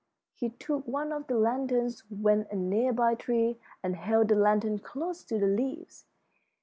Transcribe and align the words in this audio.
He 0.33 0.49
took 0.49 0.87
one 0.87 1.11
of 1.11 1.27
the 1.27 1.35
lanterns, 1.37 2.01
went 2.09 2.49
to 2.49 2.55
a 2.55 2.57
near 2.57 2.91
by 2.91 3.13
tree, 3.13 3.59
and 3.83 3.95
held 3.95 4.29
the 4.29 4.35
lantern 4.35 4.79
close 4.79 5.23
to 5.25 5.37
the 5.37 5.45
leaves. 5.45 6.05